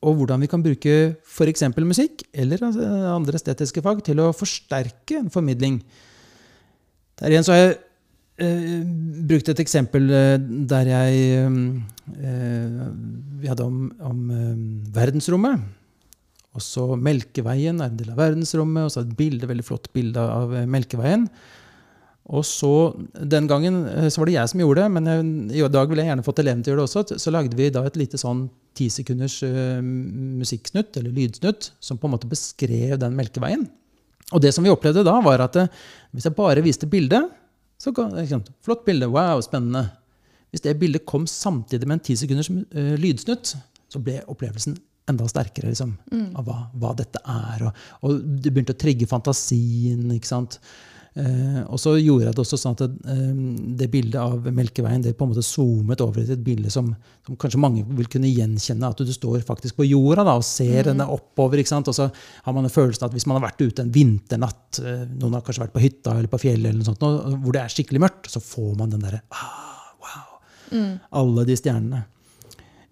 [0.06, 0.94] og hvordan vi kan bruke
[1.26, 1.64] f.eks.
[1.82, 5.80] musikk eller altså, andre estetiske fag til å forsterke en formidling.
[7.18, 7.78] Der igjen så har jeg
[8.46, 8.84] eh,
[9.30, 10.36] brukt et eksempel eh,
[10.70, 11.24] der jeg
[12.14, 12.84] eh,
[13.42, 14.54] Vi hadde om, om eh,
[14.94, 15.66] verdensrommet.
[16.58, 20.22] Og så Melkeveien er en del av verdensrommet, og så et bilde, veldig flott bilde
[20.22, 21.26] av eh, Melkeveien.
[22.28, 22.92] Og så,
[23.24, 26.04] Den gangen eh, så var det jeg som gjorde det, men jeg, i dag ville
[26.04, 27.20] jeg gjerne fått elevene til å gjøre det også.
[27.24, 32.14] Så lagde vi da et lite sånn tisekunders uh, musikksnutt, eller lydsnutt, som på en
[32.14, 33.64] måte beskrev den Melkeveien.
[34.36, 35.72] Og det som vi opplevde da, var at eh,
[36.14, 37.32] hvis jeg bare viste bildet,
[37.80, 39.86] så ikke sant, Flott bilde, wow, spennende.
[40.52, 43.54] Hvis det bildet kom samtidig med en ti sekunders eh, lydsnutt,
[43.88, 44.76] så ble opplevelsen
[45.08, 45.94] enda sterkere liksom,
[46.36, 47.64] av hva, hva dette er.
[47.70, 50.04] Og, og det begynte å trigge fantasien.
[50.12, 50.60] ikke sant?
[51.18, 53.38] Eh, og så gjorde jeg det også sånn at det, eh,
[53.80, 56.92] det bildet av Melkeveien det på en måte zoomet over til et bilde som,
[57.26, 58.92] som kanskje mange vil kunne gjenkjenne.
[58.92, 61.64] At du står faktisk på jorda da, og ser denne oppover.
[61.64, 65.08] Og så har man en følelsen at hvis man har vært ute en vinternatt, eh,
[65.18, 67.64] noen har kanskje vært på hytta eller på fjellet, eller noe sånt, og, hvor det
[67.64, 70.84] er skikkelig mørkt, så får man den derre ah, wow.
[71.24, 72.04] Alle de stjernene.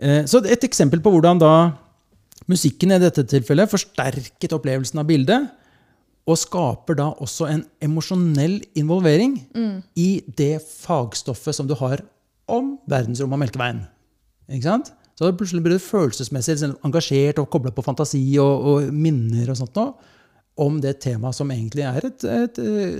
[0.02, 1.54] Eh, så et eksempel på hvordan da
[2.50, 5.54] musikken i dette tilfellet forsterket opplevelsen av bildet,
[6.26, 9.38] og skaper da også en emosjonell involvering
[9.96, 12.02] i det fagstoffet som du har
[12.50, 13.84] om verdensrommet og Melkeveien.
[14.50, 14.92] Ikke sant?
[15.16, 19.60] Så plutselig plutselig du følelsesmessig liksom, engasjert og kobla på fantasi og, og minner og
[19.62, 19.94] sånt noe
[20.56, 23.00] om det temaet som egentlig er et, et, et,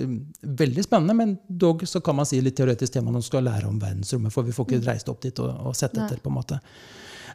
[0.60, 3.70] veldig spennende, men dog så kan man si litt teoretisk tema når man skal lære
[3.70, 6.20] om verdensrommet, for vi får ikke reist opp dit og, og sett etter.
[6.20, 6.60] på en måte.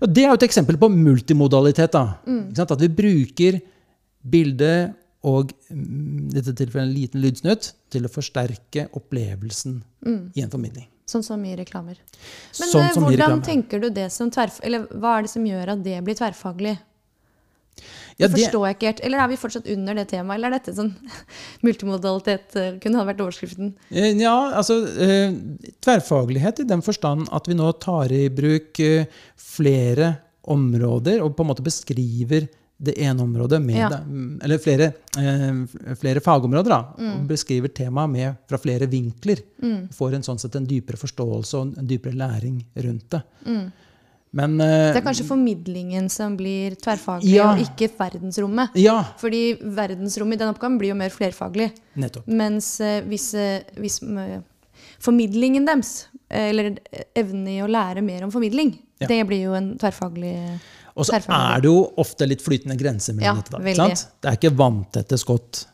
[0.04, 1.96] Og det er jo et eksempel på multimodalitet.
[1.96, 2.20] da.
[2.28, 2.74] Ikke sant?
[2.76, 3.60] At vi bruker
[4.20, 4.74] bilde
[5.26, 9.80] og mm, i dette tilfellet en liten lydsnutt til å forsterke opplevelsen
[10.34, 10.86] i en formidling.
[11.10, 11.98] Sånn som i reklamer.
[12.60, 13.44] Men Sånn eh, hvordan reklamer.
[13.44, 14.60] tenker du det som tverf...
[14.64, 16.76] Eller hva er det som gjør at det blir tverrfaglig?
[18.20, 19.02] Ja, Det forstår jeg ikke helt.
[19.08, 20.38] Eller er vi fortsatt under det temaet?
[20.38, 20.92] Eller er dette sånn
[21.66, 23.74] multimodalitet eh, kunne ha vært overskriften?
[23.90, 24.78] Eh, Ja, altså
[25.82, 28.80] Tverrfaglighet i den forstand at vi nå tar i bruk
[29.40, 30.14] flere
[30.50, 32.46] områder og på en måte beskriver
[32.82, 33.88] det ene området med Ja.
[33.92, 36.80] det, mm, Eller flere, eh, flere fagområder, da.
[36.96, 39.42] Og beskriver temaet med, fra flere vinkler.
[39.92, 43.22] Får en sånn sett en dypere forståelse og en dypere læring rundt det.
[44.32, 47.48] Men eh, Det er kanskje formidlingen som blir tverrfaglig, Ja.
[47.52, 48.70] og ikke verdensrommet.
[48.78, 51.72] Ja, Fordi verdensrommet i den oppgaven blir jo mer flerfaglig.
[51.96, 52.28] nettopp.
[52.28, 54.40] Mens eh, hvis, eh, hvis eh,
[55.00, 56.76] formidlingen deres, eh, eller
[57.16, 59.06] evnen i å lære mer om formidling, Ja.
[59.08, 60.60] det blir jo en tverrfaglig
[61.00, 63.56] Og så er det jo ofte litt flytende grenser mellom Ja, dette.
[63.56, 64.06] Da, ikke sant?
[64.20, 65.64] Det er ikke vanntette skott.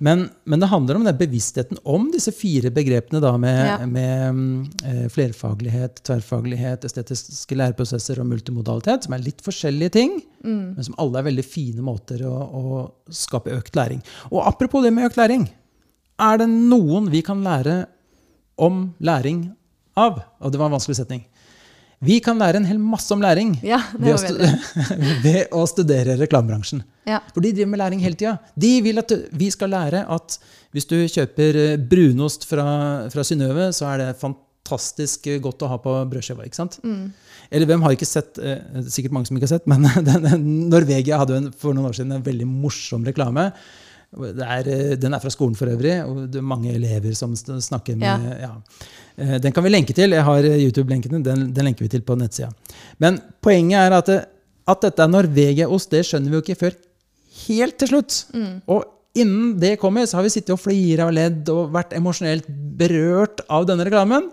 [0.00, 3.74] Men, men det handler om den bevisstheten om disse fire begrepene da, med, Ja.
[3.84, 10.74] med mm, eh, flerfaglighet, tverrfaglighet, estetiske læreprosesser og multimodalitet, som er litt forskjellige ting, Mm.
[10.78, 14.00] men som alle er veldig fine måter å, å skape økt læring.
[14.32, 15.44] Og apropos det med økt læring.
[16.18, 17.82] Er det noen vi kan lære
[18.56, 19.50] om læring
[20.00, 20.22] av?
[20.40, 21.26] Og det var en vanskelig setning.
[22.00, 24.50] Vi kan lære en hel masse om læring Ja, ved, å
[25.24, 26.80] ved å studere reklamebransjen.
[27.08, 27.18] Ja.
[27.34, 28.38] For de driver med læring hele tida.
[28.56, 30.38] De vil at vi skal lære at
[30.72, 32.64] hvis du kjøper eh, brunost fra,
[33.12, 36.46] fra Synnøve, så er det fantastisk godt å ha på brødskiva.
[36.48, 36.78] ikke sant?
[36.80, 37.10] Mm.
[37.50, 41.20] Eller hvem har ikke sett eh, Sikkert mange som ikke har sett, men den, Norvegia
[41.20, 43.50] hadde for noen år siden en veldig morsom reklame.
[44.10, 47.36] Det er, eh, den er fra skolen for øvrig, og det er mange elever som
[47.36, 48.48] snakker med ja.
[49.16, 49.38] Ja.
[49.38, 50.10] Den kan vi lenke til.
[50.16, 51.22] Jeg har eh, YouTube-lenkene.
[51.22, 52.50] Den, den lenker vi til på nettsida.
[52.98, 54.20] Men poenget er at, det,
[54.66, 56.74] at dette er Norvegia-ost, det skjønner vi jo ikke før
[57.44, 58.18] helt til slutt.
[58.66, 62.50] Og innen det kommer, så har vi sittet og flira og ledd og vært emosjonelt
[62.80, 64.26] berørt av denne reklamen.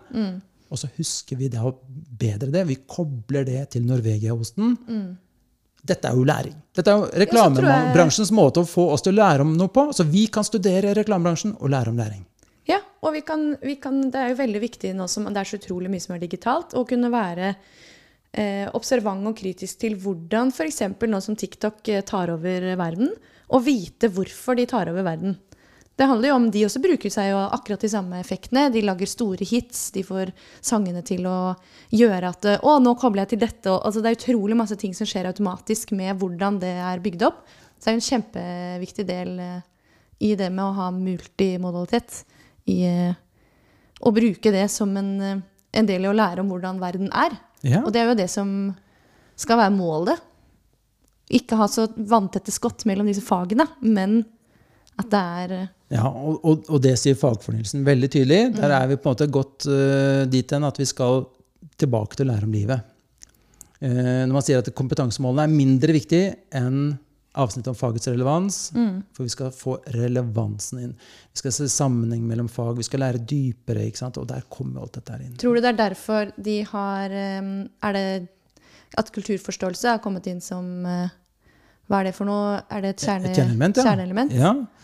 [0.74, 1.70] Og så husker vi da
[2.20, 2.66] bedre det.
[2.68, 4.74] Vi kobler det til Norvegia-osten.
[5.88, 6.56] Dette er jo læring.
[6.76, 9.90] Dette er jo reklamebransjens måte å få oss til å lære om noe på.
[9.96, 12.26] Så vi kan studere reklamebransjen og lære om læring.
[12.68, 15.48] Ja, og vi kan, vi kan, det er jo veldig viktig nå som det er
[15.48, 20.52] så utrolig mye som er digitalt, å kunne være eh, observant og kritisk til hvordan
[20.52, 20.82] f.eks.
[21.08, 23.14] nå som TikTok eh, tar over verden,
[23.48, 25.38] og vite hvorfor de tar over verden.
[25.98, 28.68] Det handler jo om De også bruker seg jo akkurat de samme effektene.
[28.74, 29.88] De lager store hits.
[29.96, 30.30] De får
[30.62, 31.56] sangene til å
[31.90, 33.74] gjøre at Å, nå kobler jeg til dette.
[33.74, 37.42] Altså, det er utrolig masse ting som skjer automatisk med hvordan det er bygd opp.
[37.78, 39.66] Så det er en kjempeviktig del eh,
[40.26, 42.24] i det med å ha multimodalitet.
[42.70, 43.18] I eh,
[44.02, 45.42] å bruke det som en, eh,
[45.82, 47.38] en del i å lære om hvordan verden er.
[47.66, 47.82] Ja.
[47.84, 48.52] Og det er jo det som
[49.38, 50.22] skal være målet.
[51.34, 54.22] Ikke ha så vanntette skott mellom disse fagene, men
[54.98, 55.56] at det er
[55.94, 58.42] Ja, og, og, og det sier fagfornyelsen veldig tydelig.
[58.58, 61.24] Der er vi på en måte gått uh, dit hen at vi skal
[61.80, 62.94] tilbake til å lære om livet.
[63.80, 66.24] Uh, når man sier at kompetansemålene er mindre viktig
[66.60, 66.98] enn
[67.38, 68.56] avsnittet om fagets relevans,
[69.14, 70.96] for vi skal få relevansen inn.
[71.34, 75.20] Vi skal se sammenheng mellom fag, vi skal lære dypere, og der kommer alt dette
[75.22, 75.36] inn.
[75.38, 77.52] Tror du det er derfor de har eh,
[77.90, 78.08] Er det
[78.98, 81.14] at kulturforståelse har kommet inn som eh,
[81.88, 82.62] Hva er det for noe?
[82.72, 83.86] Er det et kjerne, kjerneelement, ja.
[83.86, 84.34] kjerneelement?
[84.34, 84.77] Ja, Eh,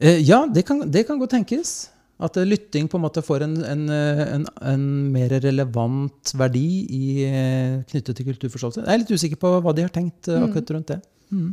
[0.00, 1.74] ja det, kan, det kan godt tenkes.
[2.22, 6.66] At eh, lytting på en måte får en, en, eh, en, en mer relevant verdi
[6.86, 8.84] i, eh, knyttet til kulturforståelse.
[8.84, 11.00] Jeg er litt usikker på hva de har tenkt eh, akkurat rundt det.
[11.34, 11.50] Mm.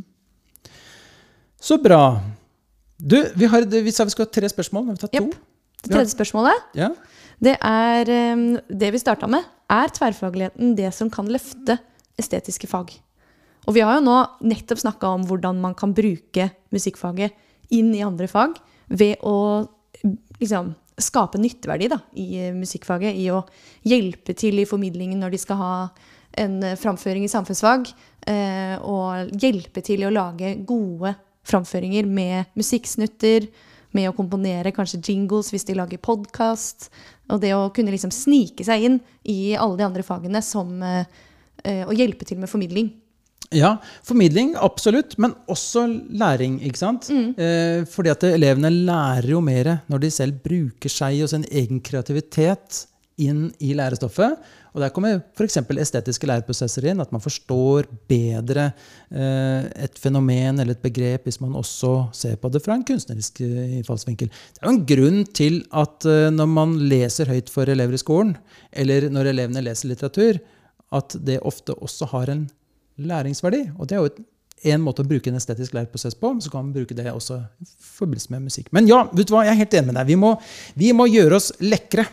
[1.62, 2.20] Så bra.
[2.98, 4.86] Du, vi, har, vi sa vi skulle ha tre spørsmål.
[4.86, 5.32] Har vi tatt to?
[5.82, 6.92] Det tredje spørsmålet Ja.
[7.42, 9.46] det er eh, det vi starta med.
[9.72, 11.80] Er tverrfagligheten det som kan løfte
[12.20, 12.94] estetiske fag?
[13.66, 17.34] Og vi har jo nå nettopp snakka om hvordan man kan bruke musikkfaget
[17.74, 18.58] inn i andre fag
[18.92, 19.64] ved å
[20.40, 23.16] liksom, skape nytteverdi da, i eh, musikkfaget.
[23.16, 23.42] I å
[23.88, 25.74] hjelpe til i formidlingen når de skal ha
[26.40, 27.90] en eh, framføring i samfunnsfag.
[28.28, 31.14] Eh, og hjelpe til i å lage gode
[31.48, 33.48] framføringer med musikksnutter.
[33.92, 36.88] Med å komponere kanskje jingles hvis de lager podkast.
[37.32, 41.04] Og det å kunne liksom snike seg inn i alle de andre fagene som eh,
[41.64, 42.92] eh, å hjelpe til med formidling.
[43.56, 46.60] Ja, formidling, absolutt, men også læring.
[46.64, 47.10] ikke sant?
[47.10, 51.82] Eh, fordi at elevene lærer jo mer når de selv bruker seg og sin egen
[51.84, 52.86] kreativitet
[53.20, 54.38] inn i lærestoffet.
[54.72, 55.58] Og Der kommer f.eks.
[55.60, 57.02] estetiske læreprosesser inn.
[57.04, 58.70] At man forstår bedre
[59.10, 63.42] eh, et fenomen eller et begrep hvis man også ser på det fra en kunstnerisk
[63.44, 64.32] eh, innfallsvinkel.
[64.32, 68.00] Det er jo en grunn til at eh, når man leser høyt for elever i
[68.00, 68.34] skolen,
[68.72, 70.40] eller når elevene leser litteratur,
[70.92, 72.46] at det ofte også har en
[73.00, 73.64] læringsverdi.
[73.78, 74.26] Og det er jo
[74.72, 77.70] én måte å bruke en estetisk læreprosess på, så kan man bruke det også i
[77.96, 78.68] forbindelse med musikk.
[78.74, 80.10] Men ja, vet du hva, jeg er helt enig med deg.
[80.12, 80.34] Vi må,
[80.78, 82.06] vi må gjøre oss lekre.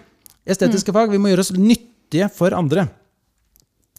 [0.50, 0.98] Estetiske mm.
[0.98, 1.14] fag.
[1.14, 2.88] Vi må gjøre oss nyttige for andre.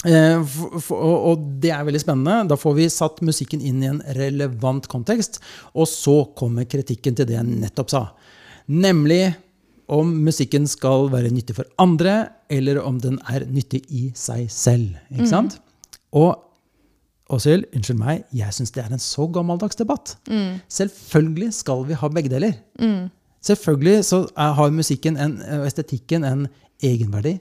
[0.09, 2.49] Eh, for, for, og det er veldig spennende.
[2.51, 5.39] Da får vi satt musikken inn i en relevant kontekst.
[5.77, 8.05] Og så kommer kritikken til det jeg nettopp sa.
[8.71, 9.25] Nemlig
[9.91, 14.95] om musikken skal være nyttig for andre, eller om den er nyttig i seg selv.
[15.11, 15.57] Ikke sant?
[15.59, 15.67] Mm.
[16.21, 16.50] Og
[17.31, 20.17] Åshild, unnskyld meg, jeg syns det er en så gammeldags debatt.
[20.31, 20.59] Mm.
[20.73, 22.57] Selvfølgelig skal vi ha begge deler.
[22.81, 23.11] Mm.
[23.47, 26.49] Selvfølgelig så er, har musikken en, og estetikken en
[26.83, 27.37] egenverdi.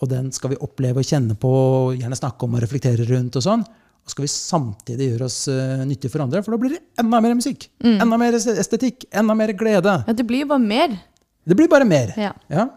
[0.00, 1.52] Og den skal vi oppleve og kjenne på,
[1.98, 3.36] gjerne snakke om og reflektere rundt.
[3.36, 3.64] Og sånn.
[4.00, 7.20] Og skal vi samtidig gjøre oss uh, nyttige for andre, for da blir det enda
[7.20, 7.68] mer musikk.
[7.84, 7.98] Mm.
[8.06, 9.96] Enda mer estetikk, enda mer glede.
[10.06, 10.96] Ja, Det blir jo bare mer.
[11.44, 12.14] Det blir bare mer.
[12.20, 12.32] Ja.
[12.52, 12.68] ja.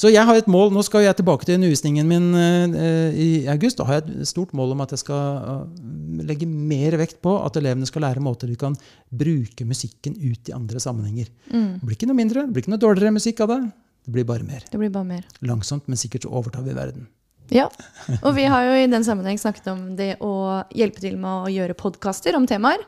[0.00, 3.78] Så jeg har et mål, Nå skal jeg tilbake til undervisningen min uh, i august.
[3.78, 7.36] Da har jeg et stort mål om at jeg skal uh, legge mer vekt på
[7.42, 8.76] at elevene skal lære måter de kan
[9.08, 11.30] bruke musikken ut i andre sammenhenger.
[11.52, 11.80] Mm.
[11.80, 13.60] Det blir ikke noe mindre, det blir ikke noe dårligere musikk av det.
[14.02, 14.64] Det blir bare mer.
[14.70, 15.26] Det blir bare mer.
[15.46, 17.06] Langsomt, men sikkert så overtar vi verden.
[17.52, 17.66] Ja,
[18.24, 21.52] og vi har jo i den sammenheng snakket om det å hjelpe til med å
[21.52, 22.80] gjøre podkaster om temaer.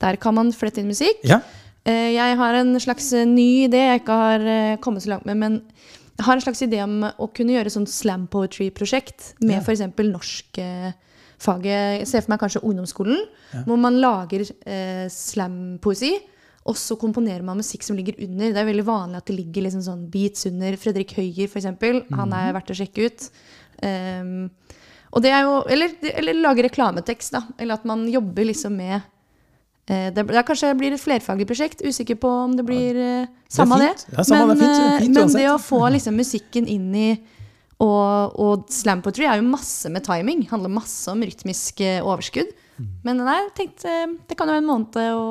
[0.00, 1.20] Der kan man flette inn musikk.
[1.26, 1.42] Ja.
[1.82, 4.44] Jeg har en slags ny idé jeg ikke har
[4.84, 5.40] kommet så langt med.
[5.40, 5.56] men
[6.20, 9.62] har en slags idé om å kunne gjøre sånn slam poetry-prosjekt med ja.
[9.62, 9.84] f.eks.
[10.08, 10.98] norskfaget.
[12.02, 13.62] Jeg ser for meg kanskje ungdomsskolen, ja.
[13.66, 16.12] hvor man lager eh, slam-poesi.
[16.70, 18.52] Og så komponerer man musikk som ligger under.
[18.52, 20.76] Det er veldig vanlig at det ligger liksom sånn beats under.
[20.78, 21.72] Fredrik Høyer, f.eks.
[21.74, 22.04] Mm.
[22.20, 23.24] Han er verdt å sjekke ut.
[23.82, 24.52] Um,
[25.10, 27.42] og det er jo, eller, eller lage reklametekst, da.
[27.58, 29.21] Eller at man jobber liksom med Eh,
[29.88, 31.82] det, det kanskje blir et flerfaglig prosjekt.
[31.84, 33.92] Usikker på om det blir uh, samme det.
[33.98, 34.16] det.
[34.16, 37.08] Ja, samme men, det fint, fint, men det å få liksom, musikken inn i
[37.82, 40.44] og, og slam poetry er jo masse med timing.
[40.52, 42.52] Handler masse om rytmisk overskudd.
[42.78, 42.88] Mm.
[43.02, 43.96] Men nei, tenkte,
[44.28, 45.26] det kan jo være en måned å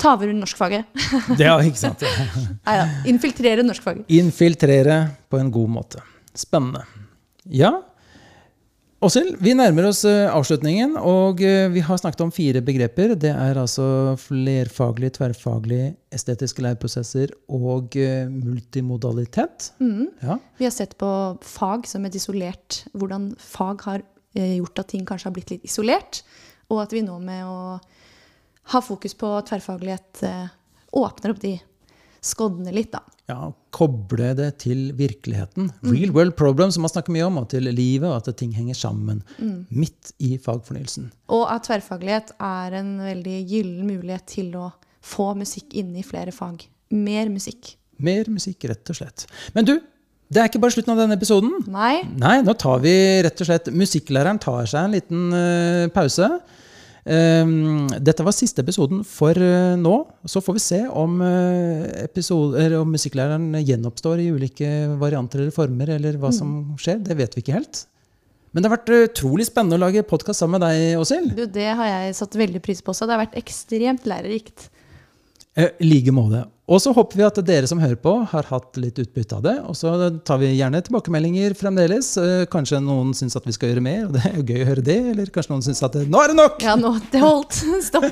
[0.00, 0.90] ta over norskfaget.
[1.44, 2.04] ja, ikke sant.
[2.66, 2.86] nei da.
[3.10, 4.10] Infiltrere norskfaget.
[4.18, 4.98] Infiltrere
[5.30, 6.02] på en god måte.
[6.34, 6.84] Spennende.
[7.54, 7.76] Ja,
[9.04, 13.12] Åshild, vi nærmer oss eh, avslutningen, og eh, vi har snakket om fire begreper.
[13.20, 15.80] Det er altså flerfaglig, tverrfaglig,
[16.14, 19.68] estetiske læreprosesser og eh, multimodalitet.
[19.82, 20.06] Mm.
[20.24, 20.38] Ja.
[20.56, 21.10] Vi har sett på
[21.44, 26.22] fag som et isolert Hvordan fag har gjort at ting kanskje har blitt litt isolert.
[26.72, 27.58] Og at vi nå med å
[28.72, 30.24] ha fokus på tverrfaglighet
[30.96, 31.58] åpner opp de
[32.24, 33.04] skoddene litt, da.
[33.30, 35.70] Ja, Koble det til virkeligheten.
[35.82, 38.76] Real world problem, som man snakker mye om, og til livet, og at ting henger
[38.78, 39.22] sammen.
[39.38, 39.64] Mm.
[39.72, 41.08] Midt i fagfornyelsen.
[41.32, 44.68] Og at tverrfaglighet er en veldig gyllen mulighet til å
[45.04, 46.66] få musikk inn i flere fag.
[46.94, 47.74] Mer musikk.
[48.04, 49.26] Mer musikk, rett og slett.
[49.56, 49.74] Men du,
[50.28, 51.56] det er ikke bare slutten av denne episoden.
[51.72, 52.04] Nei.
[52.20, 56.28] Nei, Nå tar vi rett og slett Musikklæreren tar seg en liten uh, pause.
[57.04, 59.96] Ehm, dette var siste episoden for eh, nå.
[60.28, 66.16] Så får vi se om, eh, om musikklæreren gjenoppstår i ulike varianter eller former, eller
[66.16, 66.38] hva mm.
[66.38, 67.02] som skjer.
[67.04, 67.84] Det vet vi ikke helt.
[68.54, 71.34] Men det har vært utrolig spennende å lage podkast sammen med deg, Åshild.
[71.52, 73.08] Det har jeg satt veldig pris på også.
[73.08, 74.68] Det har vært ekstremt lærerikt.
[75.54, 76.44] I like måte.
[76.64, 79.54] Og så håper vi at dere som hører på, har hatt litt utbytte av det.
[79.68, 79.92] Og så
[80.24, 82.14] tar vi gjerne tilbakemeldinger fremdeles.
[82.20, 84.68] Eh, kanskje noen syns at vi skal gjøre mer, og det er jo gøy å
[84.70, 85.00] høre det.
[85.12, 86.62] Eller kanskje noen syns at nå er det nok!
[86.64, 87.58] Ja, nå, det holdt.
[87.88, 88.08] Stopp.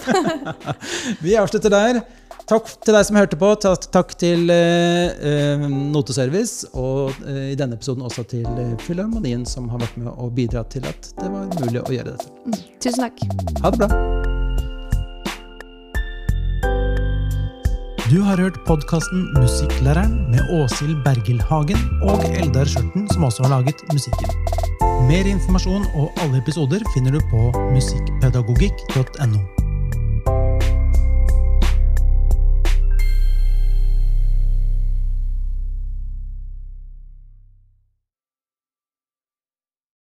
[1.25, 2.03] vi avslutter der.
[2.51, 3.55] Takk til deg som hørte på.
[3.65, 6.69] Takk til eh, Noteservice.
[6.77, 8.45] Og eh, i denne episoden også til
[8.85, 12.37] Filharmonien, som har vært med og bidratt til at det var mulig å gjøre dette.
[12.45, 13.25] Mm, tusen takk.
[13.65, 14.31] Ha det bra.
[18.13, 23.55] Du har hørt podkasten Musikklæreren med Åshild Bergil Hagen og Eldar Skjørten, som også har
[23.55, 24.29] laget musikken.
[25.09, 29.62] Mer informasjon og alle episoder finner du på musikkpedagogikk.no.